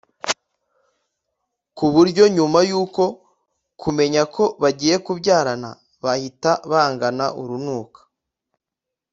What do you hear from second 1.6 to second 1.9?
ku